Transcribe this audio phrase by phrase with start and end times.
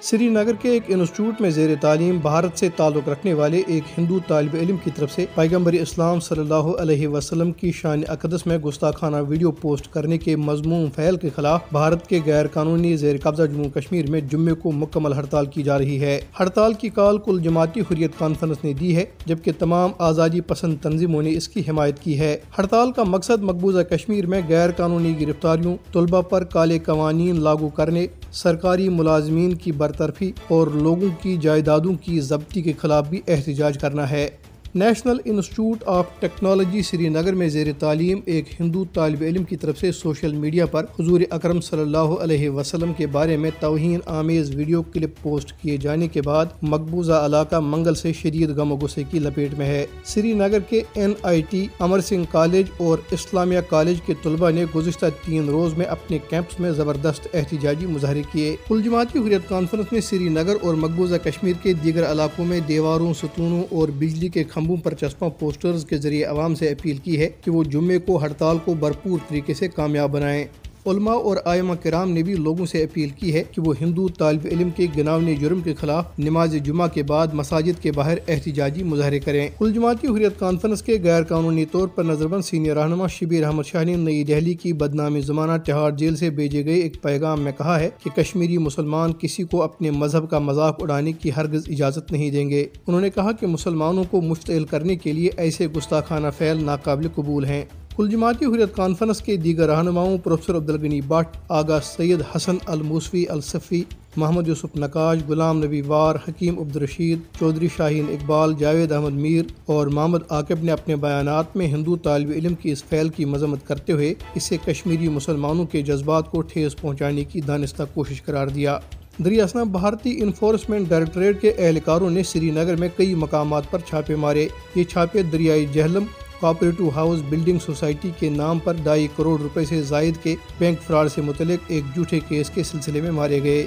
[0.00, 4.18] سری نگر کے ایک انسٹیٹیوٹ میں زیر تعلیم، بھارت سے تعلق رکھنے والے ایک ہندو
[4.26, 8.58] طالب علم کی طرف سے پیغمبر اسلام صلی اللہ علیہ وسلم کی شان اقدس میں
[8.58, 13.42] گستاخانہ ویڈیو پوسٹ کرنے کے مضمون فعل کے خلاف بھارت کے غیر قانونی زیر قبضہ
[13.42, 17.40] جموں کشمیر میں جمعے کو مکمل ہڑتال کی جا رہی ہے۔ ہڑتال کی کال کل
[17.40, 21.98] جماعتی حریت کانفرنس نے دی ہے، جبکہ تمام آزادی پسند تنظیموں نے اس کی حمایت
[21.98, 27.40] کی ہے۔ ہڑتال کا مقصد مقبوضہ کشمیر میں غیر قانونی گرفتاریوں، طلبہ پر کالے قوانین
[27.40, 33.20] لاگو کرنے سرکاری ملازمین کی برطرفی اور لوگوں کی جائیدادوں کی ضبطی کے خلاف بھی
[33.28, 34.28] احتجاج کرنا ہے۔
[34.74, 39.92] National institute of technology Srinagar میں زیر تعلیم ایک ہندو طالب علم کی طرف سے
[39.92, 44.82] سوشل میڈیا پر حضور اکرم صلی اللہ علیہ وسلم کے بارے میں توہین آمیز ویڈیو
[44.82, 49.18] کلپ پوسٹ کیے جانے کے بعد مقبوضہ علاقہ منگل سے شدید غم و غصے کی
[49.18, 54.00] لپیٹ میں ہے۔ سری نگر کے N I T, Amar Singh college اور اسلامیہ کالج
[54.06, 58.82] کے طلبہ نے گزشتہ تین روز میں اپنے کیمپس میں زبردست احتجاجی مظاہرے کیے۔ کل
[58.82, 63.62] جماعتی حریت کانفرنس نے سری نگر اور مقبوضہ کشمیر کے دیگر علاقوں میں دیواروں، ستونوں
[63.70, 67.50] اور بجلی کے کھمبوں پر چسپاں پوسٹرز کے ذریعے عوام سے اپیل کی ہے کہ
[67.50, 70.44] وہ جمعے کو ہڑتال کو بھرپور طریقے سے کامیاب بنائیں۔
[70.90, 74.46] علماء اور آئمہ کرام نے بھی لوگوں سے اپیل کی ہے کہ وہ ہندو طالب
[74.50, 79.18] علم کے گناونی جرم کے خلاف نماز جمعہ کے بعد مساجد کے باہر احتجاجی مظاہرے
[79.18, 83.44] کریں۔ کل جماعتی حریت کانفرنس کے غیر قانونی طور پر نظر بند سینئر رہنما شبیر
[83.44, 87.40] احمد شاہ نے نئی دہلی کی بدنامی زمانہ تہاڑ جیل سے بھیجے گئے ایک پیغام
[87.40, 91.62] میں کہا ہے کہ کشمیری مسلمان کسی کو اپنے مذہب کا مذاق اڑانے کی ہرگز
[91.66, 95.66] اجازت نہیں دیں گے۔ انہوں نے کہا کہ مسلمانوں کو مشتعل کرنے کے لیے ایسے
[95.66, 97.64] گستاخانہ فعل ناقابل قبول ہیں۔
[97.98, 103.82] کل جماعتی حریت کانفرنس کے دیگر رہنماؤں پروفیسر عبدالغنی بٹ، آغا سید حسن الموسفی الصفی،
[104.16, 109.86] محمد یوسف نقاش، غلام نبی وار، حکیم عبدالرشید، چودھری شاہین اقبال، جاوید احمد میر اور
[109.86, 113.92] محمد عاقب نے اپنے بیانات میں ہندو طالب علم کی اس فعل کی مذمت کرتے
[113.92, 118.78] ہوئے اسے کشمیری مسلمانوں کے جذبات کو ٹھیس پہنچانے کی دانستہ کوشش قرار دیا۔
[119.24, 124.48] دریاسنا بھارتی انفورسمنٹ ڈائریکٹریٹ کے اہلکاروں نے سری نگر میں کئی مقامات پر چھاپے مارے۔
[124.74, 126.04] یہ چھاپے دریائی Jhelum
[126.40, 131.10] cooperative house building society کے نام پر ڈھائی کروڑ روپے سے زائد کے بینک فراڈ
[131.10, 133.66] سے متعلق ایک جھوٹے کیس کے سلسلے میں مارے گئے۔